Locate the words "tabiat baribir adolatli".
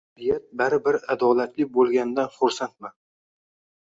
0.19-1.67